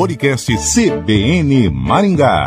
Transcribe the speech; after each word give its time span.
podcast 0.00 0.50
CBN 0.56 1.68
Maringá. 1.68 2.46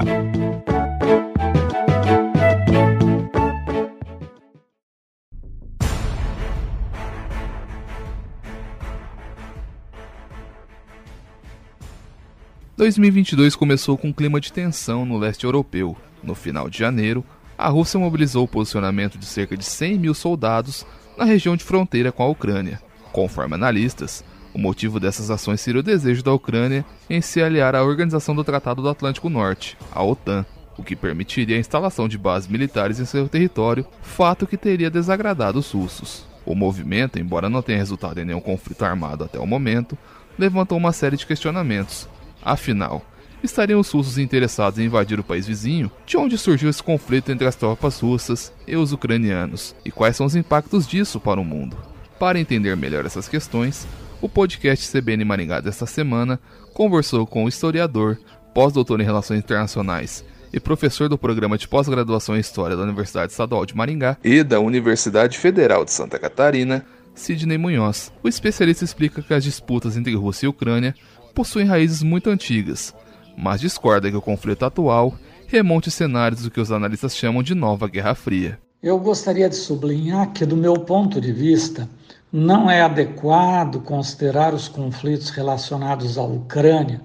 ...2022 12.76 13.56
começou 13.56 14.00
com 14.00 14.08
um 14.08 14.12
clima 14.12 14.42
de 14.42 14.52
tensão 14.52 15.06
no 15.06 15.20
leste 15.20 15.44
europeu. 15.44 15.96
No 16.24 16.34
final 16.34 16.68
de 16.68 16.80
janeiro, 16.80 17.24
a 17.56 17.70
Rússia 17.70 18.00
mobilizou 18.00 18.46
o 18.46 18.48
posicionamento 18.48 19.16
de 19.20 19.28
cerca 19.28 19.56
de 19.56 19.64
100 19.64 20.00
mil 20.00 20.16
soldados 20.16 20.88
na 21.16 21.24
região 21.24 21.56
de 21.56 21.64
fronteira 21.64 22.12
com 22.12 22.24
a 22.24 22.28
Ucrânia. 22.28 22.82
Conforme 23.12 23.54
analistas, 23.54 24.26
o 24.54 24.60
motivo 24.60 25.00
dessas 25.00 25.32
ações 25.32 25.62
seria 25.62 25.80
o 25.80 25.84
desejo 25.84 26.24
da 26.24 26.32
Ucrânia 26.32 26.86
em 27.10 27.22
se 27.22 27.42
aliar 27.42 27.76
à 27.76 27.84
Organização 27.84 28.36
do 28.36 28.44
Tratado 28.44 28.82
do 28.82 28.90
Atlântico 28.90 29.30
Norte, 29.30 29.78
a 29.92 30.04
OTAN, 30.04 30.46
o 30.78 30.84
que 30.84 30.96
permitiria 30.96 31.58
a 31.58 31.60
instalação 31.60 32.08
de 32.08 32.18
bases 32.18 32.48
militares 32.48 33.00
em 33.00 33.06
seu 33.06 33.28
território, 33.28 33.86
fato 34.02 34.46
que 34.46 34.58
teria 34.58 34.90
desagradado 34.90 35.60
os 35.60 35.72
russos. 35.72 36.26
O 36.46 36.56
movimento, 36.56 37.20
embora 37.20 37.50
não 37.50 37.62
tenha 37.62 37.78
resultado 37.78 38.20
em 38.20 38.26
nenhum 38.26 38.40
conflito 38.40 38.84
armado 38.84 39.24
até 39.24 39.40
o 39.40 39.48
momento, 39.48 39.98
levantou 40.38 40.78
uma 40.78 40.92
série 40.92 41.18
de 41.18 41.26
questionamentos. 41.26 42.08
Afinal, 42.42 43.02
estariam 43.42 43.80
os 43.80 43.90
russos 43.90 44.18
interessados 44.18 44.78
em 44.78 44.86
invadir 44.86 45.20
o 45.20 45.24
país 45.24 45.48
vizinho? 45.48 45.92
De 46.06 46.18
onde 46.18 46.38
surgiu 46.38 46.70
esse 46.70 46.84
conflito 46.84 47.32
entre 47.32 47.48
as 47.48 47.56
tropas 47.56 48.00
russas 48.00 48.52
e 48.68 48.76
os 48.76 48.92
ucranianos? 48.92 49.76
E 49.86 49.92
quais 49.92 50.16
são 50.16 50.26
os 50.26 50.36
impactos 50.36 50.86
disso 50.86 51.20
para 51.20 51.40
o 51.40 51.46
mundo? 51.46 51.78
Para 52.20 52.40
entender 52.40 52.76
melhor 52.76 53.06
essas 53.06 53.28
questões, 53.28 53.88
o 54.24 54.30
podcast 54.30 54.90
CBN 54.90 55.26
Maringá 55.26 55.60
desta 55.60 55.86
semana 55.86 56.40
conversou 56.74 57.28
com 57.28 57.44
o 57.44 57.50
historiador, 57.50 58.18
pós-doutor 58.54 59.02
em 59.02 59.04
Relações 59.04 59.40
Internacionais 59.40 60.24
e 60.54 60.62
professor 60.62 61.10
do 61.10 61.18
programa 61.18 61.58
de 61.58 61.68
pós-graduação 61.68 62.38
em 62.38 62.40
História 62.40 62.78
da 62.78 62.84
Universidade 62.84 63.34
Estadual 63.34 63.66
de 63.66 63.76
Maringá 63.76 64.16
e 64.24 64.42
da 64.42 64.62
Universidade 64.62 65.38
Federal 65.38 65.84
de 65.84 65.92
Santa 65.92 66.18
Catarina, 66.18 66.86
Sidney 67.14 67.58
Munhoz. 67.58 68.14
O 68.24 68.30
especialista 68.30 68.86
explica 68.86 69.22
que 69.22 69.34
as 69.34 69.44
disputas 69.44 69.98
entre 69.98 70.16
Rússia 70.16 70.46
e 70.46 70.50
Ucrânia 70.50 70.96
possuem 71.36 71.66
raízes 71.66 72.02
muito 72.02 72.30
antigas, 72.30 72.96
mas 73.38 73.60
discorda 73.60 74.10
que 74.10 74.16
o 74.16 74.22
conflito 74.22 74.64
atual 74.64 75.14
remonte 75.48 75.92
cenários 75.92 76.44
do 76.44 76.50
que 76.50 76.62
os 76.62 76.72
analistas 76.72 77.14
chamam 77.14 77.44
de 77.44 77.54
nova 77.54 77.90
Guerra 77.90 78.16
Fria. 78.16 78.58
Eu 78.82 78.98
gostaria 79.00 79.50
de 79.50 79.56
sublinhar 79.58 80.32
que, 80.32 80.46
do 80.46 80.56
meu 80.56 80.76
ponto 80.76 81.20
de 81.20 81.34
vista, 81.34 81.90
não 82.36 82.68
é 82.68 82.82
adequado 82.82 83.80
considerar 83.82 84.56
os 84.56 84.68
conflitos 84.68 85.30
relacionados 85.30 86.18
à 86.18 86.24
Ucrânia, 86.24 87.00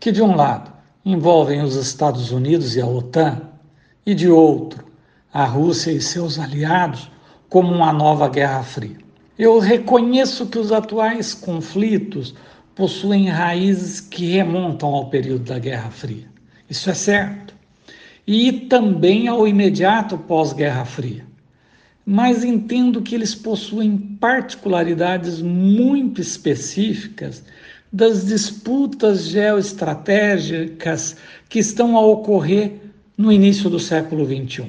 que, 0.00 0.10
de 0.10 0.22
um 0.22 0.34
lado, 0.34 0.72
envolvem 1.04 1.60
os 1.60 1.74
Estados 1.74 2.32
Unidos 2.32 2.74
e 2.74 2.80
a 2.80 2.86
OTAN, 2.86 3.42
e 4.06 4.14
de 4.14 4.30
outro, 4.30 4.82
a 5.30 5.44
Rússia 5.44 5.90
e 5.90 6.00
seus 6.00 6.38
aliados, 6.38 7.10
como 7.50 7.70
uma 7.70 7.92
nova 7.92 8.26
Guerra 8.26 8.62
Fria. 8.62 8.96
Eu 9.38 9.58
reconheço 9.58 10.46
que 10.46 10.58
os 10.58 10.72
atuais 10.72 11.34
conflitos 11.34 12.34
possuem 12.74 13.28
raízes 13.28 14.00
que 14.00 14.30
remontam 14.30 14.94
ao 14.94 15.10
período 15.10 15.44
da 15.44 15.58
Guerra 15.58 15.90
Fria. 15.90 16.26
Isso 16.70 16.88
é 16.88 16.94
certo. 16.94 17.54
E 18.26 18.50
também 18.50 19.28
ao 19.28 19.46
imediato 19.46 20.16
pós-Guerra 20.16 20.86
Fria 20.86 21.29
mas 22.04 22.44
entendo 22.44 23.02
que 23.02 23.14
eles 23.14 23.34
possuem 23.34 23.96
particularidades 23.96 25.40
muito 25.40 26.20
específicas 26.20 27.42
das 27.92 28.26
disputas 28.26 29.24
geoestratégicas 29.24 31.16
que 31.48 31.58
estão 31.58 31.96
a 31.96 32.00
ocorrer 32.00 32.72
no 33.16 33.32
início 33.32 33.68
do 33.68 33.78
século 33.78 34.24
XXI. 34.24 34.66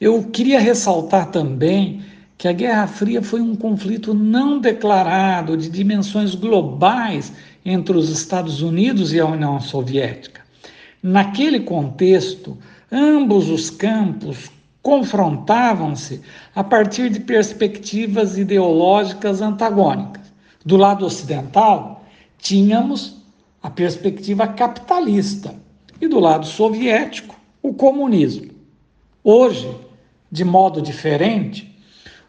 Eu 0.00 0.24
queria 0.24 0.58
ressaltar 0.58 1.30
também 1.30 2.02
que 2.36 2.48
a 2.48 2.52
Guerra 2.52 2.86
Fria 2.86 3.22
foi 3.22 3.40
um 3.40 3.54
conflito 3.54 4.14
não 4.14 4.58
declarado 4.58 5.56
de 5.56 5.68
dimensões 5.68 6.34
globais 6.34 7.32
entre 7.64 7.96
os 7.96 8.08
Estados 8.08 8.62
Unidos 8.62 9.12
e 9.12 9.20
a 9.20 9.26
União 9.26 9.60
Soviética. 9.60 10.40
Naquele 11.02 11.60
contexto, 11.60 12.56
ambos 12.90 13.50
os 13.50 13.68
campos 13.68 14.50
confrontavam-se 14.82 16.20
a 16.54 16.64
partir 16.64 17.10
de 17.10 17.20
perspectivas 17.20 18.38
ideológicas 18.38 19.42
antagônicas. 19.42 20.32
Do 20.64 20.76
lado 20.76 21.04
ocidental, 21.04 22.04
tínhamos 22.38 23.16
a 23.62 23.68
perspectiva 23.68 24.46
capitalista 24.46 25.54
e 26.00 26.08
do 26.08 26.18
lado 26.18 26.46
soviético, 26.46 27.38
o 27.62 27.74
comunismo. 27.74 28.50
Hoje, 29.22 29.70
de 30.32 30.44
modo 30.44 30.80
diferente, 30.80 31.78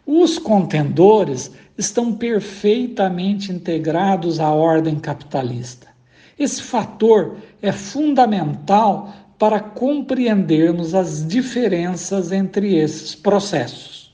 os 0.06 0.38
contendores 0.38 1.52
estão 1.78 2.14
perfeitamente 2.14 3.52
integrados 3.52 4.40
à 4.40 4.52
ordem 4.52 5.00
capitalista. 5.00 5.88
Esse 6.38 6.62
fator 6.62 7.38
é 7.62 7.72
fundamental 7.72 9.14
para 9.42 9.60
compreendermos 9.60 10.94
as 10.94 11.28
diferenças 11.28 12.32
entre 12.32 12.76
esses 12.76 13.16
processos. 13.16 14.14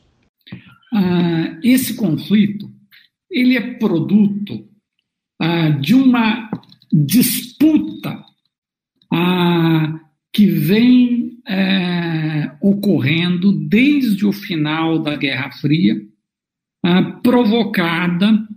Ah, 0.93 1.59
esse 1.61 1.97
conflito 1.97 2.71
ele 3.29 3.57
é 3.57 3.73
produto 3.73 4.65
ah, 5.37 5.67
de 5.71 5.93
uma 5.93 6.49
disputa 6.89 8.23
ah, 9.11 9.99
que 10.31 10.45
vem 10.45 11.41
é, 11.45 12.55
ocorrendo 12.61 13.51
desde 13.51 14.25
o 14.25 14.31
final 14.31 14.97
da 14.97 15.17
Guerra 15.17 15.51
Fria, 15.51 16.01
ah, 16.85 17.03
provocada 17.21 18.47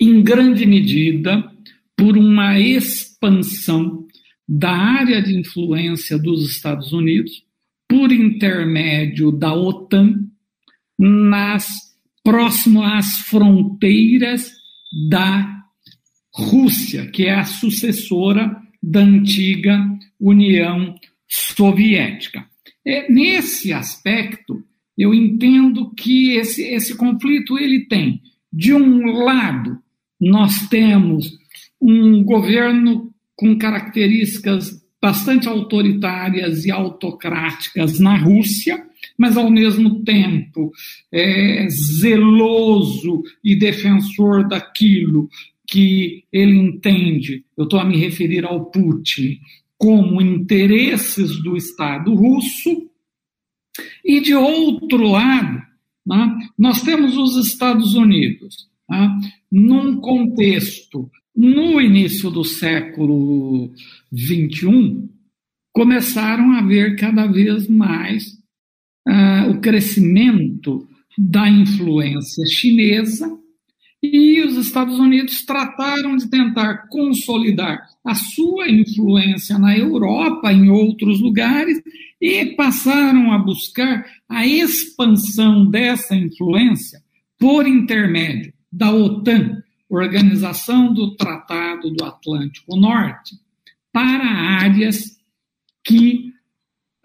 em 0.00 0.22
grande 0.22 0.64
medida 0.66 1.50
por 1.96 2.16
uma 2.16 2.60
expansão 2.60 4.06
da 4.52 4.72
área 4.72 5.22
de 5.22 5.38
influência 5.38 6.18
dos 6.18 6.50
Estados 6.50 6.92
Unidos 6.92 7.44
por 7.88 8.10
intermédio 8.10 9.30
da 9.30 9.54
OTAN 9.54 10.26
nas 10.98 11.68
próximo 12.24 12.82
às 12.82 13.20
fronteiras 13.20 14.50
da 15.08 15.62
Rússia, 16.34 17.06
que 17.06 17.26
é 17.26 17.36
a 17.36 17.44
sucessora 17.44 18.60
da 18.82 19.00
antiga 19.00 19.86
União 20.18 20.96
Soviética. 21.28 22.44
É, 22.84 23.10
nesse 23.10 23.72
aspecto, 23.72 24.64
eu 24.98 25.14
entendo 25.14 25.94
que 25.94 26.32
esse, 26.32 26.62
esse 26.64 26.96
conflito 26.96 27.56
ele 27.56 27.86
tem, 27.86 28.20
de 28.52 28.74
um 28.74 29.24
lado, 29.24 29.78
nós 30.20 30.68
temos 30.68 31.38
um 31.80 32.24
governo 32.24 33.09
com 33.40 33.56
características 33.56 34.84
bastante 35.00 35.48
autoritárias 35.48 36.66
e 36.66 36.70
autocráticas 36.70 37.98
na 37.98 38.14
Rússia, 38.14 38.86
mas 39.16 39.34
ao 39.34 39.50
mesmo 39.50 40.04
tempo 40.04 40.70
é, 41.10 41.66
zeloso 41.70 43.22
e 43.42 43.56
defensor 43.56 44.46
daquilo 44.46 45.26
que 45.66 46.24
ele 46.30 46.54
entende, 46.54 47.42
eu 47.56 47.64
estou 47.64 47.80
a 47.80 47.84
me 47.84 47.96
referir 47.96 48.44
ao 48.44 48.66
Putin, 48.66 49.38
como 49.78 50.20
interesses 50.20 51.42
do 51.42 51.56
Estado 51.56 52.14
russo, 52.14 52.90
e 54.04 54.20
de 54.20 54.34
outro 54.34 55.02
lado, 55.08 55.62
né, 56.06 56.38
nós 56.58 56.82
temos 56.82 57.16
os 57.16 57.46
Estados 57.46 57.94
Unidos, 57.94 58.68
né, 58.86 59.18
num 59.50 59.98
contexto 59.98 61.10
no 61.34 61.80
início 61.80 62.30
do 62.30 62.44
século 62.44 63.72
XXI, 64.14 65.08
começaram 65.72 66.52
a 66.52 66.58
haver 66.58 66.96
cada 66.96 67.26
vez 67.26 67.68
mais 67.68 68.24
uh, 69.08 69.50
o 69.50 69.60
crescimento 69.60 70.86
da 71.16 71.48
influência 71.48 72.44
chinesa 72.46 73.40
e 74.02 74.42
os 74.42 74.56
Estados 74.56 74.98
Unidos 74.98 75.44
trataram 75.44 76.16
de 76.16 76.28
tentar 76.30 76.88
consolidar 76.88 77.86
a 78.04 78.14
sua 78.14 78.68
influência 78.70 79.58
na 79.58 79.76
Europa, 79.76 80.50
em 80.50 80.70
outros 80.70 81.20
lugares, 81.20 81.80
e 82.20 82.46
passaram 82.56 83.30
a 83.32 83.38
buscar 83.38 84.06
a 84.28 84.46
expansão 84.46 85.66
dessa 85.66 86.16
influência 86.16 87.02
por 87.38 87.66
intermédio 87.66 88.52
da 88.72 88.90
OTAN, 88.90 89.62
Organização 89.90 90.94
do 90.94 91.16
Tratado 91.16 91.90
do 91.90 92.04
Atlântico 92.04 92.76
Norte, 92.76 93.34
para 93.92 94.24
áreas 94.24 95.18
que 95.84 96.32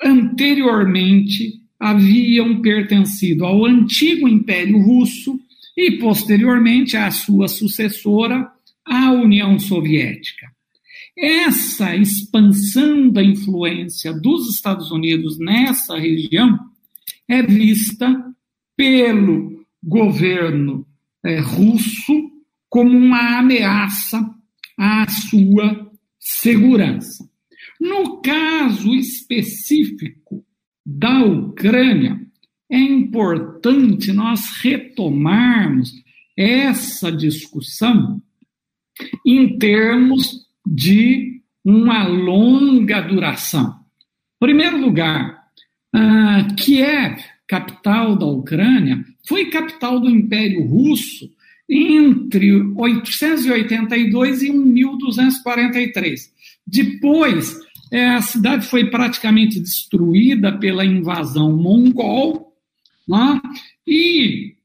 anteriormente 0.02 1.62
haviam 1.80 2.62
pertencido 2.62 3.44
ao 3.44 3.66
antigo 3.66 4.28
Império 4.28 4.80
Russo 4.80 5.40
e, 5.76 5.94
posteriormente, 5.98 6.96
à 6.96 7.10
sua 7.10 7.48
sucessora, 7.48 8.50
a 8.86 9.12
União 9.12 9.58
Soviética. 9.58 10.54
essa 11.18 11.96
expansão 11.96 13.10
da 13.10 13.24
influência 13.24 14.14
dos 14.14 14.54
Estados 14.54 14.92
Unidos 14.92 15.40
nessa 15.40 15.98
região 15.98 16.60
é 17.28 17.42
vista 17.42 18.22
pelo 18.76 19.66
governo 19.82 20.86
é, 21.24 21.40
russo 21.40 22.35
como 22.75 22.98
uma 22.98 23.39
ameaça 23.39 24.19
à 24.77 25.07
sua 25.07 25.89
segurança. 26.19 27.24
No 27.80 28.22
caso 28.22 28.94
específico 28.94 30.45
da 30.86 31.24
Ucrânia, 31.24 32.19
é 32.69 32.77
importante 32.77 34.12
nós 34.12 34.42
retomarmos 34.62 35.89
essa 36.36 37.10
discussão 37.10 38.22
em 39.25 39.57
termos 39.57 40.45
de 40.68 41.42
uma 41.63 42.06
longa 42.06 43.00
duração. 43.00 43.69
Em 43.69 44.48
primeiro 44.48 44.81
lugar, 44.81 45.45
uh, 45.95 46.56
Kiev, 46.57 47.24
capital 47.48 48.18
da 48.18 48.25
Ucrânia, 48.25 49.01
foi 49.25 49.45
capital 49.45 49.98
do 49.98 50.10
Império 50.10 50.68
Russo 50.68 51.33
entre 51.70 52.52
882 52.76 54.44
e 54.44 54.52
1243. 54.52 56.32
Depois, 56.66 57.60
é, 57.92 58.08
a 58.08 58.22
cidade 58.22 58.66
foi 58.68 58.90
praticamente 58.90 59.60
destruída 59.60 60.58
pela 60.58 60.86
invasão 60.86 61.56
mongol, 61.56 62.54
né? 63.08 63.42
e 63.86 64.56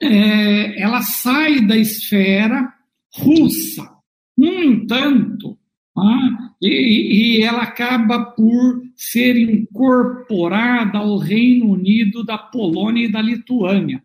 é, 0.00 0.80
ela 0.80 1.02
sai 1.02 1.60
da 1.60 1.76
esfera 1.76 2.72
russa. 3.14 3.90
No 4.36 4.46
entanto, 4.46 5.58
né? 5.96 6.38
e, 6.62 7.38
e 7.38 7.42
ela 7.42 7.62
acaba 7.62 8.24
por 8.24 8.82
ser 8.96 9.36
incorporada 9.36 10.98
ao 10.98 11.18
Reino 11.18 11.70
Unido 11.70 12.24
da 12.24 12.38
Polônia 12.38 13.06
e 13.06 13.12
da 13.12 13.20
Lituânia. 13.20 14.02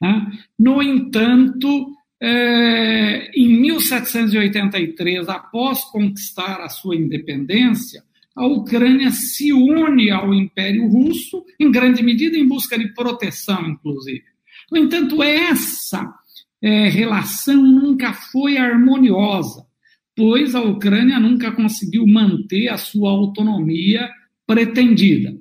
Né? 0.00 0.32
No 0.58 0.82
entanto, 0.82 1.92
é, 2.20 3.30
em 3.34 3.60
1783, 3.60 5.28
após 5.28 5.84
conquistar 5.84 6.60
a 6.60 6.68
sua 6.68 6.96
independência, 6.96 8.02
a 8.34 8.46
Ucrânia 8.46 9.10
se 9.10 9.52
une 9.52 10.10
ao 10.10 10.32
Império 10.32 10.86
Russo, 10.86 11.44
em 11.58 11.70
grande 11.70 12.02
medida 12.02 12.36
em 12.36 12.46
busca 12.46 12.78
de 12.78 12.92
proteção, 12.94 13.68
inclusive. 13.68 14.22
No 14.70 14.78
entanto, 14.78 15.22
essa 15.22 16.14
é, 16.62 16.88
relação 16.88 17.56
nunca 17.56 18.12
foi 18.12 18.56
harmoniosa, 18.56 19.66
pois 20.14 20.54
a 20.54 20.60
Ucrânia 20.60 21.18
nunca 21.18 21.50
conseguiu 21.52 22.06
manter 22.06 22.68
a 22.68 22.76
sua 22.76 23.10
autonomia 23.10 24.08
pretendida. 24.46 25.36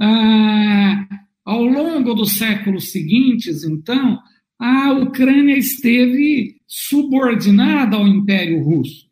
Ah, 0.00 1.06
ao 1.48 1.64
longo 1.64 2.12
dos 2.12 2.32
séculos 2.32 2.92
seguintes, 2.92 3.64
então, 3.64 4.20
a 4.58 4.92
Ucrânia 4.92 5.56
esteve 5.56 6.60
subordinada 6.66 7.96
ao 7.96 8.06
Império 8.06 8.62
Russo. 8.62 9.08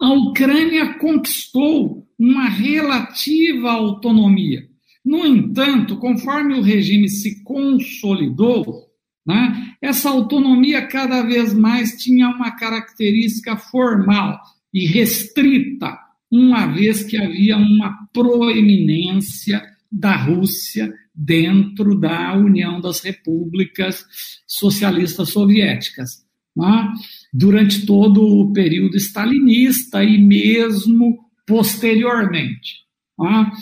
Ucrânia 0.00 0.94
conquistou 0.94 2.06
uma 2.16 2.48
relativa 2.48 3.72
autonomia. 3.72 4.68
No 5.04 5.26
entanto, 5.26 5.96
conforme 5.96 6.54
o 6.54 6.62
regime 6.62 7.08
se 7.08 7.42
consolidou, 7.42 8.93
né? 9.26 9.74
Essa 9.80 10.10
autonomia 10.10 10.86
cada 10.86 11.22
vez 11.22 11.54
mais 11.54 11.96
tinha 11.96 12.28
uma 12.28 12.50
característica 12.52 13.56
formal 13.56 14.38
e 14.72 14.86
restrita, 14.86 15.96
uma 16.30 16.66
vez 16.66 17.04
que 17.04 17.16
havia 17.16 17.56
uma 17.56 18.08
proeminência 18.12 19.62
da 19.90 20.16
Rússia 20.16 20.92
dentro 21.14 21.98
da 21.98 22.34
União 22.34 22.80
das 22.80 23.00
Repúblicas 23.00 24.04
Socialistas 24.46 25.30
Soviéticas, 25.30 26.24
né? 26.56 26.92
durante 27.32 27.86
todo 27.86 28.22
o 28.22 28.52
período 28.52 28.96
stalinista 28.96 30.02
e 30.02 30.18
mesmo 30.18 31.18
posteriormente. 31.46 32.84
Né? 33.18 33.52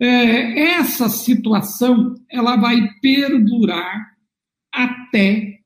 É, 0.00 0.76
essa 0.76 1.08
situação 1.08 2.14
ela 2.30 2.56
vai 2.56 2.88
perdurar 3.00 4.11
até 4.72 5.58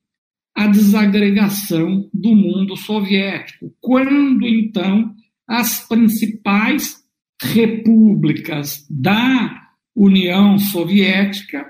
a 0.54 0.66
desagregação 0.66 2.08
do 2.12 2.34
mundo 2.34 2.76
soviético, 2.76 3.72
quando 3.80 4.46
então 4.46 5.14
as 5.46 5.86
principais 5.86 7.04
repúblicas 7.40 8.86
da 8.90 9.68
União 9.94 10.58
Soviética 10.58 11.66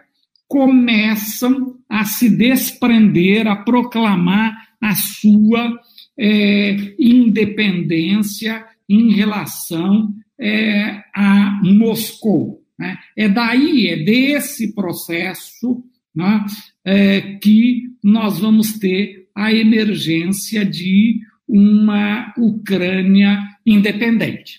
começam 0.48 1.76
a 1.88 2.04
se 2.04 2.30
desprender, 2.30 3.46
a 3.48 3.56
proclamar 3.56 4.54
a 4.80 4.94
sua 4.94 5.78
é, 6.18 6.94
independência 6.98 8.64
em 8.88 9.12
relação 9.12 10.14
é, 10.38 11.02
a 11.14 11.60
Moscou. 11.64 12.62
Né? 12.78 12.96
É 13.16 13.28
daí, 13.28 13.88
é 13.88 13.96
desse 13.96 14.74
processo 14.74 15.82
né, 16.16 16.46
é, 16.84 17.20
que 17.36 17.82
nós 18.02 18.38
vamos 18.38 18.78
ter 18.78 19.28
a 19.34 19.52
emergência 19.52 20.64
de 20.64 21.20
uma 21.46 22.32
Ucrânia 22.38 23.38
independente. 23.64 24.56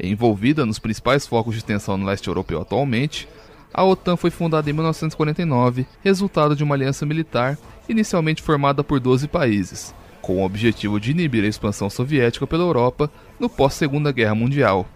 Envolvida 0.00 0.66
nos 0.66 0.78
principais 0.78 1.26
focos 1.26 1.54
de 1.54 1.64
tensão 1.64 1.96
no 1.96 2.06
leste 2.06 2.28
europeu 2.28 2.60
atualmente, 2.60 3.28
a 3.72 3.84
OTAN 3.84 4.16
foi 4.16 4.30
fundada 4.30 4.68
em 4.68 4.72
1949, 4.72 5.86
resultado 6.02 6.56
de 6.56 6.64
uma 6.64 6.74
aliança 6.74 7.06
militar 7.06 7.58
inicialmente 7.88 8.42
formada 8.42 8.84
por 8.84 9.00
12 9.00 9.28
países, 9.28 9.94
com 10.20 10.38
o 10.38 10.44
objetivo 10.44 11.00
de 11.00 11.10
inibir 11.10 11.44
a 11.44 11.48
expansão 11.48 11.88
soviética 11.88 12.46
pela 12.46 12.64
Europa 12.64 13.10
no 13.38 13.48
pós-Segunda 13.48 14.12
Guerra 14.12 14.34
Mundial. 14.34 14.88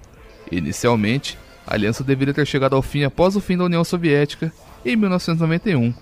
Inicialmente, 0.50 1.38
a 1.66 1.75
aliança 1.75 2.04
deveria 2.04 2.35
ter 2.35 2.47
chegado 2.47 2.75
ao 2.75 2.83
fim 2.83 3.04
após 3.04 3.37
o 3.37 3.40
fim 3.40 3.57
da 3.57 3.64
União 3.64 3.85
Soviética, 3.85 4.52
em 4.85 4.97
1991, 4.97 5.95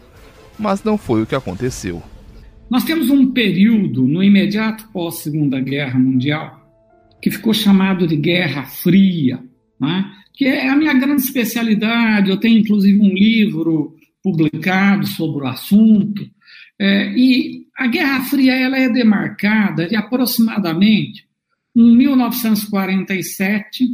mas 0.59 0.83
não 0.83 0.97
foi 0.97 1.23
o 1.23 1.27
que 1.27 1.35
aconteceu. 1.35 2.03
Nós 2.71 2.85
temos 2.85 3.11
um 3.11 3.33
período 3.33 4.07
no 4.07 4.23
imediato 4.23 4.89
pós-Segunda 4.93 5.61
Guerra 5.61 5.99
Mundial 5.99 6.61
que 7.21 7.31
ficou 7.31 7.53
chamado 7.53 8.07
de 8.07 8.17
Guerra 8.17 8.65
Fria, 8.65 9.43
né? 9.79 10.11
que 10.33 10.47
é 10.47 10.69
a 10.69 10.77
minha 10.77 10.95
grande 10.95 11.23
especialidade. 11.23 12.31
Eu 12.31 12.39
tenho 12.39 12.59
inclusive 12.59 12.99
um 12.99 13.13
livro 13.13 13.95
publicado 14.23 15.07
sobre 15.07 15.45
o 15.45 15.49
assunto. 15.49 16.27
É, 16.79 17.13
e 17.13 17.67
a 17.77 17.87
Guerra 17.87 18.23
Fria 18.25 18.55
ela 18.55 18.79
é 18.79 18.89
demarcada 18.89 19.87
de 19.87 19.97
aproximadamente 19.97 21.29
em 21.77 21.97
1947 21.97 23.85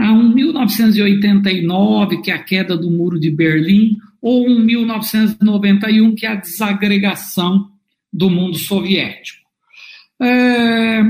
a 0.00 0.12
um 0.12 0.32
1989, 0.32 2.22
que 2.22 2.30
é 2.30 2.34
a 2.34 2.42
queda 2.42 2.74
do 2.74 2.90
Muro 2.90 3.20
de 3.20 3.30
Berlim, 3.30 3.98
ou 4.22 4.48
um 4.48 4.58
1991, 4.58 6.14
que 6.14 6.24
é 6.24 6.30
a 6.30 6.36
desagregação 6.36 7.70
do 8.10 8.30
mundo 8.30 8.56
soviético. 8.56 9.46
É... 10.18 11.02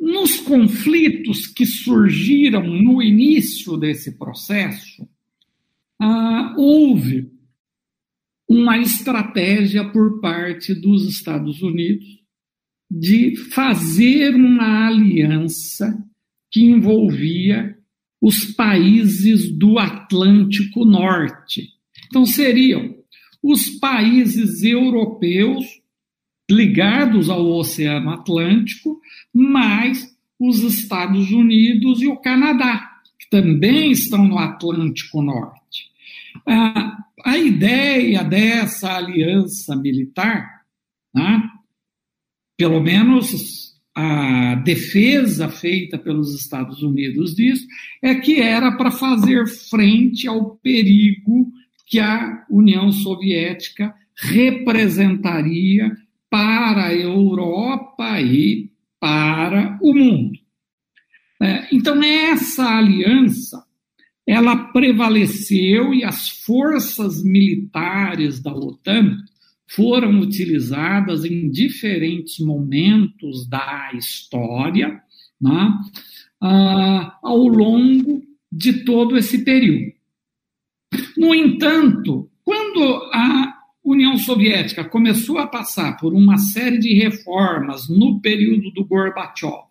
Nos 0.00 0.40
conflitos 0.40 1.46
que 1.48 1.66
surgiram 1.66 2.66
no 2.66 3.02
início 3.02 3.76
desse 3.76 4.16
processo, 4.16 5.06
ah, 6.00 6.54
houve 6.56 7.30
uma 8.48 8.78
estratégia 8.78 9.84
por 9.84 10.18
parte 10.18 10.74
dos 10.74 11.06
Estados 11.06 11.60
Unidos 11.60 12.06
de 12.90 13.36
fazer 13.36 14.34
uma 14.34 14.88
aliança 14.88 16.02
que 16.50 16.62
envolvia 16.62 17.76
os 18.20 18.44
países 18.44 19.50
do 19.50 19.78
Atlântico 19.78 20.84
Norte. 20.84 21.68
Então, 22.06 22.26
seriam 22.26 22.94
os 23.42 23.70
países 23.78 24.62
europeus 24.62 25.64
ligados 26.50 27.30
ao 27.30 27.46
Oceano 27.46 28.10
Atlântico, 28.10 29.00
mais 29.32 30.14
os 30.38 30.58
Estados 30.60 31.30
Unidos 31.30 32.02
e 32.02 32.08
o 32.08 32.16
Canadá, 32.16 32.90
que 33.18 33.30
também 33.30 33.92
estão 33.92 34.26
no 34.26 34.38
Atlântico 34.38 35.22
Norte. 35.22 35.90
A, 37.24 37.38
ideia 37.38 38.24
dessa 38.24 38.96
aliança 38.96 39.76
militar, 39.76 40.62
né, 41.14 41.42
pelo 42.56 42.80
menos 42.80 43.69
a 43.94 44.54
defesa 44.56 45.48
feita 45.48 45.98
pelos 45.98 46.34
Estados 46.34 46.82
Unidos 46.82 47.34
disso 47.34 47.66
é 48.02 48.14
que 48.14 48.40
era 48.40 48.72
para 48.72 48.90
fazer 48.90 49.46
frente 49.46 50.28
ao 50.28 50.56
perigo 50.56 51.50
que 51.86 51.98
a 51.98 52.46
União 52.48 52.92
Soviética 52.92 53.94
representaria 54.16 55.90
para 56.28 56.86
a 56.86 56.94
Europa 56.94 58.20
e 58.20 58.70
para 59.00 59.78
o 59.82 59.92
mundo. 59.92 60.38
É, 61.42 61.66
então, 61.72 62.02
essa 62.02 62.76
aliança 62.76 63.64
ela 64.26 64.56
prevaleceu 64.56 65.92
e 65.92 66.04
as 66.04 66.28
forças 66.28 67.24
militares 67.24 68.40
da 68.40 68.54
OTAN 68.54 69.16
foram 69.70 70.20
utilizadas 70.20 71.24
em 71.24 71.50
diferentes 71.50 72.38
momentos 72.38 73.48
da 73.48 73.90
história, 73.94 75.00
né, 75.40 75.74
uh, 76.42 77.12
ao 77.22 77.46
longo 77.46 78.22
de 78.50 78.84
todo 78.84 79.16
esse 79.16 79.44
período. 79.44 79.92
No 81.16 81.34
entanto, 81.34 82.28
quando 82.44 82.82
a 83.12 83.54
União 83.84 84.16
Soviética 84.18 84.84
começou 84.84 85.38
a 85.38 85.46
passar 85.46 85.96
por 85.96 86.12
uma 86.14 86.36
série 86.36 86.78
de 86.78 86.92
reformas 86.94 87.88
no 87.88 88.20
período 88.20 88.70
do 88.72 88.84
Gorbachev, 88.84 89.70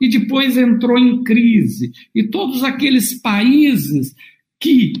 e 0.00 0.08
depois 0.08 0.56
entrou 0.56 0.98
em 0.98 1.22
crise, 1.22 1.92
e 2.14 2.24
todos 2.24 2.62
aqueles 2.62 3.20
países 3.20 4.14
que, 4.58 4.92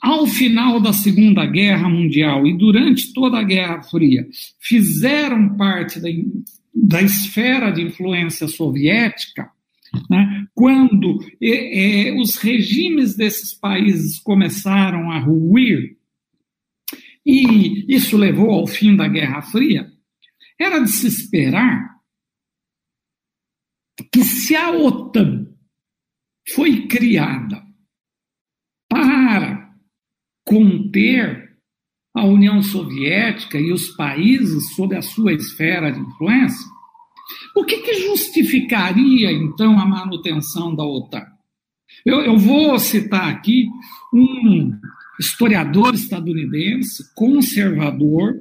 ao 0.00 0.26
final 0.26 0.80
da 0.80 0.92
Segunda 0.92 1.44
Guerra 1.44 1.88
Mundial 1.88 2.46
e 2.46 2.56
durante 2.56 3.12
toda 3.12 3.38
a 3.38 3.42
Guerra 3.42 3.82
Fria, 3.82 4.26
fizeram 4.60 5.56
parte 5.56 6.00
da, 6.00 6.08
da 6.74 7.02
esfera 7.02 7.70
de 7.70 7.82
influência 7.82 8.46
soviética, 8.46 9.50
né? 10.08 10.46
Quando 10.54 11.18
é, 11.40 12.08
é, 12.08 12.20
os 12.20 12.36
regimes 12.36 13.16
desses 13.16 13.54
países 13.54 14.18
começaram 14.18 15.10
a 15.10 15.18
ruir, 15.18 15.96
e 17.24 17.84
isso 17.94 18.16
levou 18.16 18.50
ao 18.50 18.66
fim 18.66 18.94
da 18.96 19.08
Guerra 19.08 19.42
Fria, 19.42 19.90
era 20.58 20.78
de 20.80 20.90
se 20.90 21.06
esperar 21.06 21.98
que 24.12 24.22
se 24.24 24.54
a 24.54 24.70
OTAN 24.70 25.46
foi 26.54 26.86
criada 26.86 27.67
conter 30.48 31.46
a 32.14 32.24
União 32.24 32.62
Soviética 32.62 33.60
e 33.60 33.70
os 33.70 33.88
países 33.90 34.74
sob 34.74 34.96
a 34.96 35.02
sua 35.02 35.34
esfera 35.34 35.92
de 35.92 36.00
influência, 36.00 36.66
o 37.54 37.64
que, 37.64 37.78
que 37.78 37.94
justificaria, 38.00 39.30
então, 39.30 39.78
a 39.78 39.84
manutenção 39.84 40.74
da 40.74 40.84
OTAN? 40.84 41.26
Eu, 42.04 42.20
eu 42.22 42.38
vou 42.38 42.78
citar 42.78 43.28
aqui 43.28 43.66
um 44.12 44.72
historiador 45.20 45.94
estadunidense, 45.94 47.14
conservador, 47.14 48.34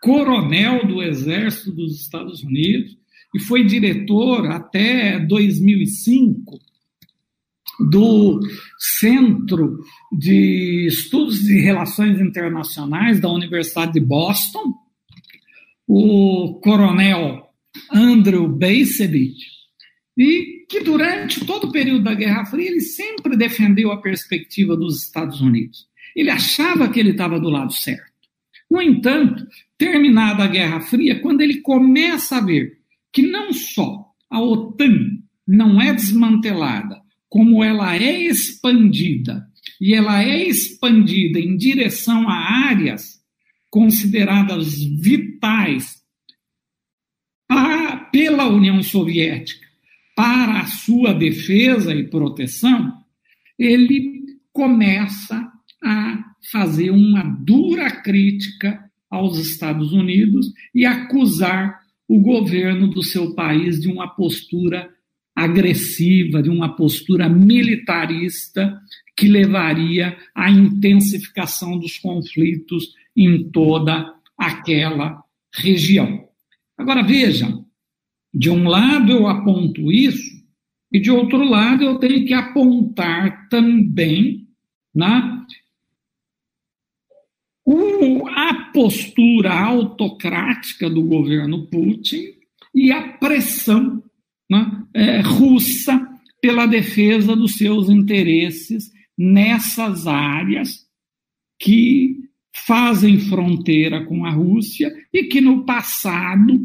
coronel 0.00 0.86
do 0.86 1.02
Exército 1.02 1.72
dos 1.72 2.00
Estados 2.00 2.42
Unidos, 2.44 2.96
e 3.34 3.40
foi 3.40 3.64
diretor 3.64 4.46
até 4.46 5.18
2005 5.18 6.58
do 7.90 8.40
Centro 8.78 9.78
de 10.12 10.86
Estudos 10.86 11.40
de 11.40 11.60
Relações 11.60 12.20
Internacionais 12.20 13.20
da 13.20 13.28
Universidade 13.28 13.92
de 13.92 14.00
Boston, 14.00 14.74
o 15.86 16.60
coronel 16.62 17.48
Andrew 17.92 18.48
Bacevich, 18.48 19.46
e 20.16 20.66
que 20.68 20.80
durante 20.80 21.44
todo 21.44 21.68
o 21.68 21.72
período 21.72 22.04
da 22.04 22.14
Guerra 22.14 22.44
Fria 22.44 22.68
ele 22.68 22.80
sempre 22.80 23.36
defendeu 23.36 23.90
a 23.90 24.00
perspectiva 24.00 24.76
dos 24.76 25.04
Estados 25.04 25.40
Unidos. 25.40 25.86
Ele 26.14 26.30
achava 26.30 26.88
que 26.88 27.00
ele 27.00 27.10
estava 27.10 27.40
do 27.40 27.48
lado 27.48 27.72
certo. 27.72 28.12
No 28.70 28.80
entanto, 28.80 29.46
terminada 29.76 30.44
a 30.44 30.46
Guerra 30.46 30.80
Fria, 30.80 31.20
quando 31.20 31.40
ele 31.40 31.60
começa 31.60 32.36
a 32.36 32.40
ver 32.40 32.78
que 33.12 33.22
não 33.22 33.52
só 33.52 34.06
a 34.30 34.40
OTAN 34.40 35.18
não 35.46 35.80
é 35.80 35.92
desmantelada, 35.92 37.01
como 37.32 37.64
ela 37.64 37.96
é 37.96 38.26
expandida, 38.26 39.48
e 39.80 39.94
ela 39.94 40.22
é 40.22 40.46
expandida 40.46 41.40
em 41.40 41.56
direção 41.56 42.28
a 42.28 42.66
áreas 42.68 43.22
consideradas 43.70 44.84
vitais 45.00 46.02
pela 48.12 48.46
União 48.48 48.82
Soviética 48.82 49.66
para 50.14 50.60
a 50.60 50.66
sua 50.66 51.14
defesa 51.14 51.94
e 51.94 52.06
proteção, 52.06 52.92
ele 53.58 54.26
começa 54.52 55.50
a 55.82 56.34
fazer 56.50 56.90
uma 56.90 57.22
dura 57.22 57.90
crítica 57.90 58.78
aos 59.10 59.38
Estados 59.38 59.90
Unidos 59.90 60.52
e 60.74 60.84
acusar 60.84 61.80
o 62.06 62.20
governo 62.20 62.88
do 62.88 63.02
seu 63.02 63.34
país 63.34 63.80
de 63.80 63.88
uma 63.88 64.06
postura 64.06 64.90
agressiva, 65.44 66.42
de 66.42 66.50
uma 66.50 66.74
postura 66.74 67.28
militarista 67.28 68.80
que 69.16 69.28
levaria 69.28 70.16
à 70.34 70.50
intensificação 70.50 71.78
dos 71.78 71.98
conflitos 71.98 72.94
em 73.16 73.50
toda 73.50 74.14
aquela 74.36 75.22
região. 75.54 76.28
Agora 76.76 77.02
veja, 77.02 77.48
de 78.32 78.50
um 78.50 78.66
lado 78.66 79.12
eu 79.12 79.26
aponto 79.26 79.92
isso, 79.92 80.42
e 80.90 81.00
de 81.00 81.10
outro 81.10 81.44
lado 81.44 81.84
eu 81.84 81.98
tenho 81.98 82.24
que 82.24 82.34
apontar 82.34 83.48
também 83.48 84.48
né, 84.94 85.42
a 88.34 88.54
postura 88.72 89.52
autocrática 89.52 90.90
do 90.90 91.02
governo 91.02 91.66
Putin 91.66 92.34
e 92.74 92.90
a 92.90 93.12
pressão 93.18 94.02
né, 94.52 94.84
é, 94.94 95.20
russa 95.20 96.06
pela 96.40 96.66
defesa 96.66 97.34
dos 97.34 97.56
seus 97.56 97.88
interesses 97.88 98.90
nessas 99.16 100.06
áreas 100.06 100.86
que 101.58 102.16
fazem 102.54 103.18
fronteira 103.18 104.04
com 104.04 104.26
a 104.26 104.30
Rússia 104.30 104.92
e 105.12 105.24
que 105.24 105.40
no 105.40 105.64
passado 105.64 106.60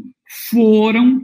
foram 0.50 1.22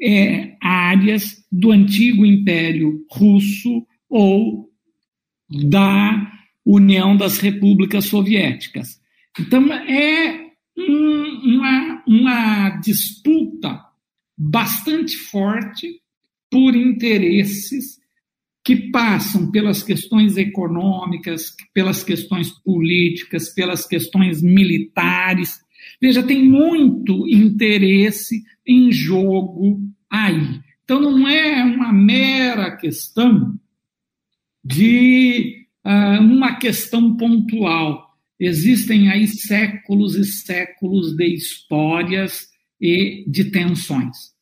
é, 0.00 0.56
áreas 0.62 1.44
do 1.50 1.72
antigo 1.72 2.24
Império 2.24 3.04
Russo 3.10 3.84
ou 4.08 4.70
da 5.68 6.32
União 6.64 7.16
das 7.16 7.38
Repúblicas 7.38 8.04
Soviéticas. 8.04 9.00
Então, 9.38 9.72
é 9.72 10.50
um, 10.78 11.56
uma, 11.56 12.04
uma 12.06 12.70
disputa 12.80 13.89
bastante 14.42 15.18
forte 15.18 16.00
por 16.50 16.74
interesses 16.74 18.00
que 18.64 18.90
passam 18.90 19.50
pelas 19.50 19.82
questões 19.82 20.38
econômicas, 20.38 21.54
pelas 21.74 22.02
questões 22.02 22.50
políticas, 22.50 23.50
pelas 23.50 23.86
questões 23.86 24.42
militares. 24.42 25.60
Veja, 26.00 26.22
tem 26.22 26.42
muito 26.42 27.28
interesse 27.28 28.42
em 28.66 28.90
jogo 28.90 29.78
aí. 30.08 30.60
Então, 30.84 31.00
não 31.00 31.28
é 31.28 31.62
uma 31.62 31.92
mera 31.92 32.76
questão 32.76 33.54
de 34.64 35.66
uh, 35.84 36.22
uma 36.22 36.56
questão 36.56 37.14
pontual. 37.14 38.08
Existem 38.38 39.10
aí 39.10 39.26
séculos 39.26 40.16
e 40.16 40.24
séculos 40.24 41.14
de 41.14 41.26
histórias 41.26 42.49
e 42.80 43.24
de 43.28 43.50
tensões. 43.50 44.32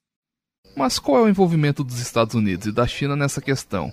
Mas 0.76 0.98
qual 0.98 1.18
é 1.18 1.22
o 1.26 1.28
envolvimento 1.28 1.82
dos 1.82 1.98
Estados 1.98 2.34
Unidos 2.34 2.66
e 2.66 2.72
da 2.72 2.86
China 2.86 3.16
nessa 3.16 3.40
questão? 3.40 3.92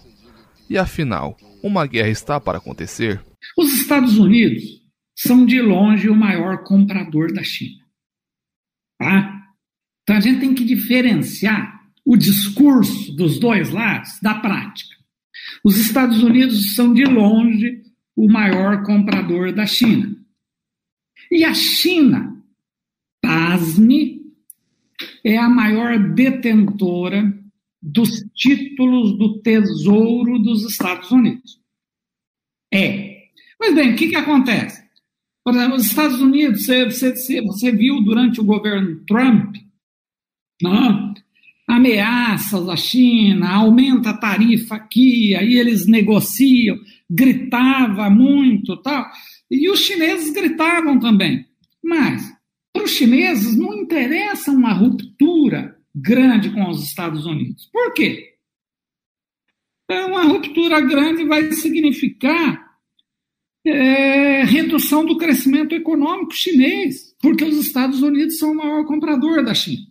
E 0.69 0.77
afinal, 0.77 1.37
uma 1.63 1.85
guerra 1.87 2.09
está 2.09 2.39
para 2.39 2.57
acontecer? 2.57 3.23
Os 3.57 3.73
Estados 3.73 4.17
Unidos 4.17 4.63
são 5.15 5.45
de 5.45 5.61
longe 5.61 6.09
o 6.09 6.15
maior 6.15 6.63
comprador 6.63 7.33
da 7.33 7.43
China. 7.43 7.83
Tá? 8.99 9.45
Então 10.03 10.17
a 10.17 10.19
gente 10.19 10.39
tem 10.39 10.53
que 10.53 10.63
diferenciar 10.63 11.75
o 12.05 12.15
discurso 12.15 13.15
dos 13.15 13.39
dois 13.39 13.71
lados 13.71 14.19
da 14.21 14.35
prática. 14.35 14.95
Os 15.63 15.77
Estados 15.77 16.21
Unidos 16.21 16.75
são, 16.75 16.93
de 16.93 17.03
longe, 17.03 17.81
o 18.15 18.31
maior 18.31 18.83
comprador 18.83 19.51
da 19.51 19.65
China. 19.65 20.15
E 21.31 21.43
a 21.43 21.53
China, 21.53 22.41
pasme, 23.21 24.14
é 25.25 25.37
a 25.37 25.49
maior 25.49 26.13
detentora 26.13 27.33
dos 27.81 28.23
títulos 28.35 29.17
do 29.17 29.41
Tesouro 29.41 30.37
dos 30.39 30.63
Estados 30.69 31.11
Unidos. 31.11 31.59
É. 32.73 33.23
Mas 33.59 33.73
bem, 33.73 33.93
o 33.93 33.95
que, 33.95 34.09
que 34.09 34.15
acontece? 34.15 34.85
Por 35.43 35.53
exemplo, 35.53 35.75
os 35.75 35.85
Estados 35.85 36.21
Unidos, 36.21 36.65
você, 36.65 36.85
você, 36.85 37.41
você 37.41 37.71
viu 37.71 38.01
durante 38.01 38.39
o 38.39 38.45
governo 38.45 39.03
Trump, 39.05 39.55
não? 40.61 41.13
ameaças 41.67 42.69
à 42.69 42.75
China, 42.75 43.49
aumenta 43.49 44.11
a 44.11 44.17
tarifa 44.17 44.75
aqui, 44.75 45.35
aí 45.35 45.55
eles 45.55 45.87
negociam, 45.87 46.77
gritava 47.09 48.09
muito 48.09 48.77
tal. 48.77 49.05
E 49.49 49.69
os 49.69 49.79
chineses 49.79 50.31
gritavam 50.31 50.99
também. 50.99 51.45
Mas, 51.83 52.31
para 52.75 52.83
os 52.83 52.91
chineses, 52.91 53.57
não 53.57 53.73
interessa 53.73 54.51
uma 54.51 54.73
ruptura 54.73 55.77
grande 55.95 56.49
com 56.51 56.69
os 56.69 56.83
Estados 56.83 57.25
Unidos. 57.25 57.69
Por 57.71 57.93
quê? 57.93 58.33
Então, 59.85 60.09
uma 60.09 60.23
ruptura 60.23 60.81
grande 60.81 61.23
vai 61.23 61.49
significar 61.53 62.65
é, 63.65 64.43
redução 64.43 65.05
do 65.05 65.17
crescimento 65.17 65.73
econômico 65.73 66.33
chinês, 66.33 67.15
porque 67.21 67.45
os 67.45 67.57
Estados 67.65 68.01
Unidos 68.01 68.37
são 68.37 68.51
o 68.51 68.57
maior 68.57 68.85
comprador 68.85 69.43
da 69.43 69.53
China. 69.53 69.83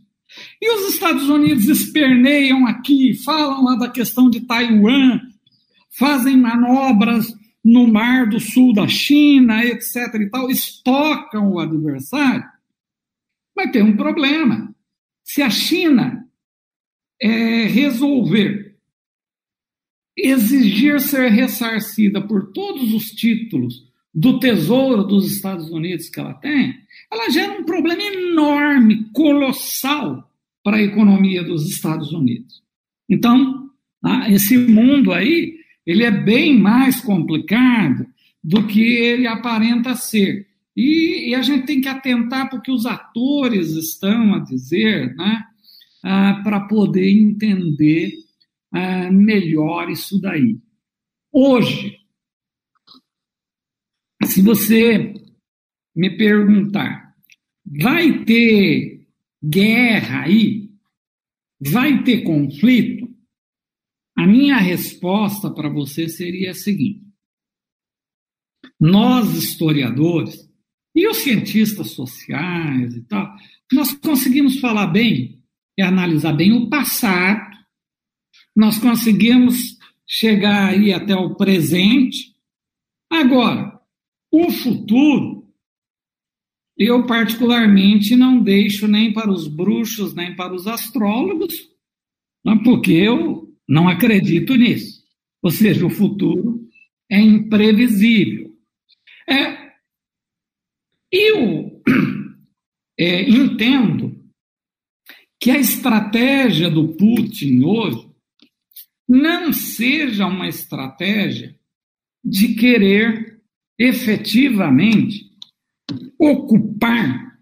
E 0.61 0.71
os 0.71 0.93
Estados 0.93 1.29
Unidos 1.31 1.67
esperneiam 1.67 2.67
aqui, 2.67 3.15
falam 3.25 3.65
lá 3.65 3.77
da 3.77 3.89
questão 3.89 4.29
de 4.29 4.41
Taiwan, 4.43 5.21
fazem 5.97 6.37
manobras 6.37 7.33
no 7.65 7.87
mar 7.87 8.29
do 8.29 8.39
sul 8.39 8.75
da 8.75 8.87
China, 8.87 9.65
etc. 9.65 9.97
e 10.21 10.29
tal, 10.29 10.51
estocam 10.51 11.51
o 11.51 11.59
adversário. 11.59 12.53
Mas 13.57 13.71
tem 13.71 13.83
um 13.83 13.97
problema. 13.97 14.75
Se 15.23 15.43
a 15.43 15.51
China 15.51 16.29
é, 17.21 17.65
resolver 17.65 18.77
exigir 20.17 21.01
ser 21.01 21.31
ressarcida 21.31 22.21
por 22.23 22.53
todos 22.53 22.95
os 22.95 23.11
títulos 23.11 23.93
do 24.15 24.39
tesouro 24.39 25.03
dos 25.03 25.33
Estados 25.33 25.71
Unidos 25.71 26.09
que 26.09 26.21
ela 26.21 26.35
tem, 26.35 26.75
ela 27.13 27.31
gera 27.31 27.53
um 27.53 27.65
problema 27.65 28.03
enorme, 28.03 29.11
colossal 29.13 30.31
para 30.63 30.77
a 30.77 30.83
economia 30.83 31.43
dos 31.43 31.69
Estados 31.69 32.13
Unidos. 32.13 32.63
Então, 33.09 33.71
esse 34.29 34.57
mundo 34.57 35.13
aí, 35.13 35.59
ele 35.85 36.05
é 36.05 36.11
bem 36.11 36.57
mais 36.57 37.01
complicado 37.01 38.07
do 38.43 38.67
que 38.67 38.81
ele 38.81 39.27
aparenta 39.27 39.97
ser. 39.97 40.47
E, 40.77 41.31
e 41.31 41.35
a 41.35 41.43
gente 41.43 41.67
tem 41.67 41.81
que 41.81 41.89
atentar 41.89 42.51
porque 42.51 42.71
os 42.71 42.85
atores 42.85 43.71
estão 43.71 44.35
a 44.35 44.41
dizer, 44.41 45.15
né, 45.15 45.45
ah, 46.03 46.41
para 46.43 46.61
poder 46.67 47.09
entender 47.09 48.13
ah, 48.73 49.11
melhor 49.11 49.89
isso 49.89 50.21
daí. 50.21 50.59
Hoje, 51.33 51.99
se 54.25 54.43
você 54.43 55.15
me 55.95 56.17
perguntar, 56.17 57.15
vai 57.65 58.25
ter 58.25 59.07
guerra 59.43 60.23
aí? 60.25 60.71
Vai 61.61 62.03
ter 62.03 62.23
conflito? 62.23 63.09
A 64.17 64.27
minha 64.27 64.57
resposta 64.57 65.51
para 65.53 65.69
você 65.69 66.09
seria 66.09 66.51
a 66.51 66.55
seguinte: 66.55 67.05
nós, 68.81 69.35
historiadores, 69.35 70.49
e 70.95 71.09
os 71.09 71.19
cientistas 71.19 71.91
sociais 71.91 72.95
e 72.95 73.03
tal, 73.03 73.35
nós 73.73 73.93
conseguimos 73.93 74.61
falar 74.61 74.87
bem 74.87 75.43
e 75.77 75.83
analisar 75.83 76.33
bem 76.33 76.53
o 76.53 76.69
passado, 76.69 77.55
nós 78.55 78.79
conseguimos 78.79 79.77
chegar 80.07 80.71
aí 80.71 80.93
até 80.93 81.15
o 81.17 81.35
presente. 81.35 82.35
Agora, 83.11 83.81
o 84.31 84.51
futuro, 84.51 85.53
eu 86.77 87.07
particularmente 87.07 88.15
não 88.15 88.41
deixo 88.41 88.87
nem 88.87 89.13
para 89.13 89.31
os 89.31 89.49
bruxos, 89.49 90.15
nem 90.15 90.37
para 90.37 90.55
os 90.55 90.67
astrólogos, 90.67 91.55
porque 92.63 92.93
eu 92.93 93.53
não 93.69 93.89
acredito 93.89 94.55
nisso. 94.55 95.03
Ou 95.43 95.51
seja, 95.51 95.85
o 95.85 95.91
futuro 95.91 96.69
é 97.11 97.21
imprevisível. 97.21 98.55
É, 99.29 99.64
eu 101.15 101.81
é, 102.99 103.23
entendo 103.31 104.21
que 105.41 105.51
a 105.51 105.59
estratégia 105.59 106.71
do 106.71 106.89
Putin 106.97 107.63
hoje 107.63 108.11
não 109.09 109.53
seja 109.53 110.27
uma 110.27 110.49
estratégia 110.49 111.55
de 112.25 112.55
querer 112.55 113.41
efetivamente 113.79 115.31
ocupar 116.19 117.39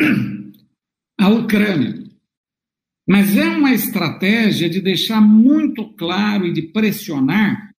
a 1.20 1.28
Ucrânia. 1.28 2.02
Mas 3.06 3.36
é 3.36 3.48
uma 3.48 3.72
estratégia 3.72 4.70
de 4.70 4.80
deixar 4.80 5.20
muito 5.20 5.92
claro 5.94 6.46
e 6.46 6.52
de 6.52 6.62
pressionar 6.62 7.72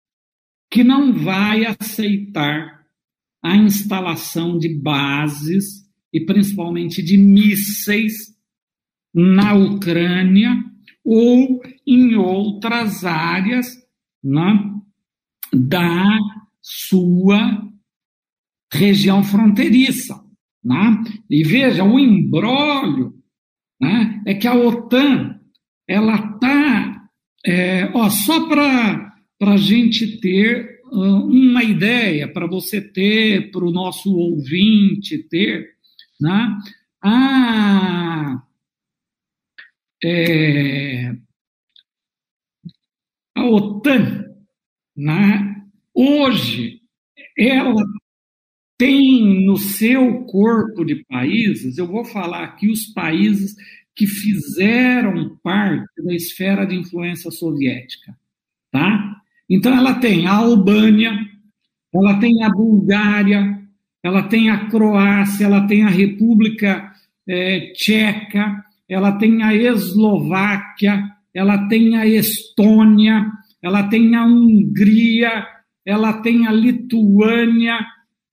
que 0.72 0.84
não 0.84 1.14
vai 1.14 1.66
aceitar 1.66 2.83
a 3.44 3.56
instalação 3.58 4.58
de 4.58 4.70
bases 4.70 5.84
e 6.14 6.22
principalmente 6.22 7.02
de 7.04 7.18
mísseis 7.18 8.14
na 9.14 9.54
Ucrânia 9.54 10.64
ou 11.04 11.62
em 11.86 12.16
outras 12.16 13.04
áreas 13.04 13.68
né, 14.24 14.72
da 15.52 16.18
sua 16.62 17.68
região 18.72 19.22
fronteiriça. 19.24 20.24
Né? 20.64 21.04
E 21.30 21.44
veja, 21.44 21.84
o 21.84 22.00
embrólio 22.00 23.14
né, 23.80 24.24
é 24.26 24.34
que 24.34 24.48
a 24.48 24.56
OTAN 24.56 25.40
ela 25.88 26.16
está, 26.16 27.10
é, 27.46 27.92
só 28.10 28.48
para 28.48 29.14
a 29.42 29.58
gente 29.58 30.22
ter 30.22 30.73
uma 30.94 31.64
ideia, 31.64 32.32
para 32.32 32.48
você 32.48 32.80
ter, 32.80 33.52
para 33.52 33.66
o 33.66 33.72
nosso 33.72 34.14
ouvinte 34.16 35.18
ter, 35.30 35.76
né, 36.22 36.58
a, 37.04 38.44
é, 40.04 41.16
a 43.36 43.46
OTAN, 43.46 44.26
né, 44.96 45.66
hoje, 45.94 46.82
ela 47.38 47.84
tem 48.78 49.46
no 49.46 49.58
seu 49.58 50.26
corpo 50.26 50.86
de 50.86 51.04
países, 51.06 51.78
eu 51.78 51.88
vou 51.88 52.06
falar 52.06 52.44
aqui 52.44 52.70
os 52.70 52.86
países 52.94 53.56
que 53.96 54.08
fizeram 54.08 55.38
parte 55.44 56.04
da 56.04 56.14
esfera 56.14 56.66
de 56.66 56.76
influência 56.76 57.32
soviética, 57.32 58.18
tá? 58.72 59.13
Então 59.50 59.76
ela 59.76 59.96
tem 59.96 60.28
a 60.28 60.34
Albânia, 60.34 61.18
ela 61.94 62.20
tem 62.20 62.44
a 62.44 62.50
Bulgária, 62.50 63.60
ela 64.04 64.24
tem 64.24 64.50
a 64.50 64.70
Croácia, 64.70 65.46
ela 65.46 65.68
tem 65.68 65.84
a 65.84 65.90
República 65.90 66.92
é, 67.28 67.72
Tcheca, 67.74 68.64
ela 68.90 69.14
tem 69.14 69.44
a 69.44 69.54
Eslováquia, 69.54 71.04
ela 71.34 71.68
tem 71.68 71.96
a 71.96 72.06
Estônia, 72.06 73.32
ela 73.62 73.84
tem 73.84 74.16
a 74.16 74.26
Hungria, 74.26 75.48
ela 75.86 76.14
tem 76.22 76.48
a 76.48 76.52
Lituânia 76.52 77.80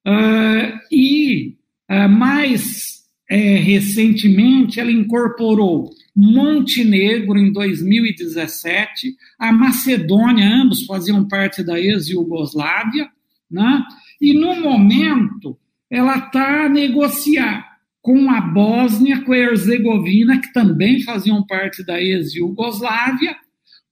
uh, 0.06 0.78
e 0.90 1.56
uh, 1.90 2.08
mais 2.08 2.99
é, 3.30 3.54
recentemente 3.58 4.80
ela 4.80 4.90
incorporou 4.90 5.88
Montenegro 6.16 7.38
em 7.38 7.52
2017, 7.52 9.14
a 9.38 9.52
Macedônia, 9.52 10.52
ambos 10.52 10.84
faziam 10.84 11.28
parte 11.28 11.62
da 11.62 11.78
ex-Yugoslávia, 11.78 13.08
né? 13.48 13.84
e 14.20 14.34
no 14.34 14.60
momento 14.60 15.56
ela 15.88 16.18
está 16.18 16.64
a 16.64 16.68
negociar 16.68 17.70
com 18.02 18.28
a 18.28 18.40
Bósnia, 18.40 19.22
com 19.22 19.32
a 19.32 19.38
Herzegovina, 19.38 20.40
que 20.40 20.52
também 20.52 21.00
faziam 21.02 21.46
parte 21.46 21.84
da 21.84 22.02
ex-Yugoslávia, 22.02 23.36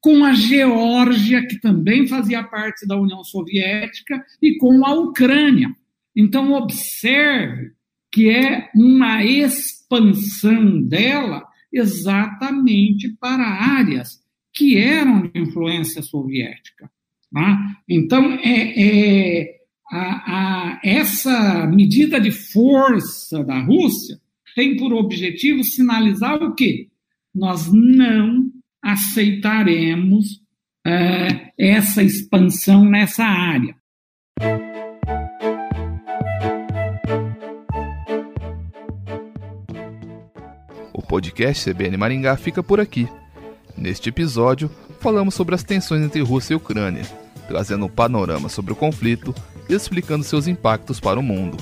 com 0.01 0.25
a 0.25 0.33
Geórgia, 0.33 1.47
que 1.47 1.61
também 1.61 2.09
fazia 2.09 2.43
parte 2.43 2.87
da 2.87 2.97
União 2.97 3.23
Soviética, 3.23 4.25
e 4.43 4.57
com 4.57 4.85
a 4.85 4.95
Ucrânia. 4.95 5.71
Então, 6.17 6.53
observe 6.53 7.78
que 8.19 8.29
é 8.31 8.69
uma 8.75 9.25
expansão 9.25 10.83
dela 10.83 11.47
exatamente 11.73 13.09
para 13.21 13.45
áreas 13.45 14.21
que 14.53 14.77
eram 14.77 15.23
de 15.23 15.41
influência 15.41 16.03
soviética. 16.03 16.91
Tá? 17.33 17.77
Então, 17.89 18.33
é, 18.43 18.73
é 18.77 19.61
a, 19.89 20.01
a, 20.01 20.81
essa 20.83 21.65
medida 21.69 22.21
de 22.21 22.33
força 22.33 23.45
da 23.45 23.61
Rússia 23.61 24.19
tem 24.57 24.77
por 24.77 24.93
objetivo 24.93 25.63
sinalizar 25.63 26.43
o 26.43 26.57
quê? 26.57 26.89
Nós 27.33 27.71
não 27.73 28.51
aceitaremos 28.83 30.43
é, 30.85 31.53
essa 31.57 32.03
expansão 32.03 32.85
nessa 32.85 33.23
área. 33.23 33.77
Podcast 41.09 41.69
CBN 41.73 41.97
Maringá 41.97 42.37
fica 42.37 42.63
por 42.63 42.79
aqui. 42.79 43.09
Neste 43.77 44.11
episódio, 44.11 44.71
falamos 45.01 45.35
sobre 45.35 45.55
as 45.55 45.63
tensões 45.63 46.03
entre 46.05 46.21
Rússia 46.21 46.53
e 46.53 46.57
Ucrânia, 46.57 47.03
trazendo 47.49 47.87
um 47.87 47.89
panorama 47.89 48.49
sobre 48.49 48.73
o 48.73 48.77
conflito 48.77 49.35
e 49.69 49.75
explicando 49.75 50.23
seus 50.23 50.47
impactos 50.47 51.01
para 51.01 51.19
o 51.19 51.23
mundo. 51.23 51.57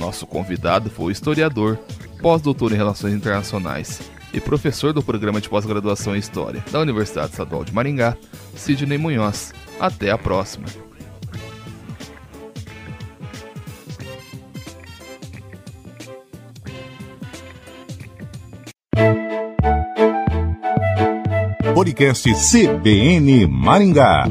Nosso 0.00 0.26
convidado 0.26 0.88
foi 0.88 1.06
o 1.06 1.10
historiador, 1.10 1.78
pós-doutor 2.20 2.72
em 2.72 2.76
Relações 2.76 3.12
Internacionais 3.12 4.00
e 4.32 4.40
professor 4.40 4.94
do 4.94 5.02
programa 5.02 5.40
de 5.40 5.50
pós-graduação 5.50 6.16
em 6.16 6.18
História 6.18 6.64
da 6.72 6.80
Universidade 6.80 7.32
Estadual 7.32 7.64
de 7.64 7.74
Maringá, 7.74 8.16
Sidney 8.56 8.96
Munhoz. 8.96 9.52
Até 9.78 10.10
a 10.10 10.16
próxima! 10.16 10.91
Podcast 21.82 22.30
CBN 22.30 23.48
Maringá. 23.50 24.22